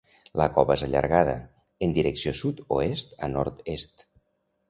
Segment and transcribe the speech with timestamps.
[0.39, 1.33] La cova és allargada,
[1.87, 4.07] en direcció sud-oest a nord-est.